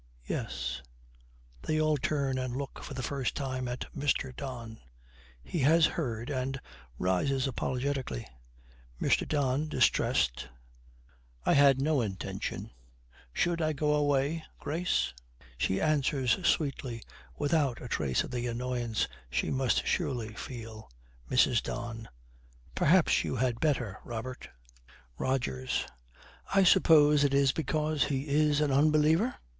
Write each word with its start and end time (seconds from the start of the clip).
Yes.' 0.25 0.81
They 1.61 1.79
all 1.79 1.95
turn 1.95 2.39
and 2.39 2.55
look 2.55 2.83
for 2.83 2.95
the 2.95 3.03
first 3.03 3.35
time 3.35 3.67
at 3.67 3.85
Mr. 3.95 4.35
Don. 4.35 4.79
He 5.43 5.59
has 5.59 5.85
heard, 5.85 6.31
and 6.31 6.59
rises 6.97 7.45
apologetically. 7.45 8.25
MR. 8.99 9.27
DON, 9.27 9.69
distressed, 9.69 10.47
'I 11.45 11.53
had 11.53 11.79
no 11.81 12.01
intention 12.01 12.71
Should 13.31 13.61
I 13.61 13.73
go 13.73 13.93
away, 13.93 14.43
Grace?' 14.57 15.13
She 15.55 15.79
answers 15.79 16.31
sweetly 16.47 17.03
without 17.37 17.79
a 17.79 17.87
trace 17.87 18.23
of 18.23 18.31
the 18.31 18.47
annoyance 18.47 19.07
she 19.29 19.51
must 19.51 19.85
surely 19.85 20.33
feel. 20.33 20.89
MRS. 21.29 21.61
DON. 21.61 22.09
'Perhaps 22.73 23.23
you 23.23 23.35
had 23.35 23.59
better, 23.59 23.99
Robert.' 24.03 24.49
ROGERS. 25.19 25.85
'I 26.55 26.63
suppose 26.63 27.23
it 27.23 27.35
is 27.35 27.51
because 27.51 28.05
he 28.05 28.27
is 28.27 28.61
an 28.61 28.71
unbeliever? 28.71 29.35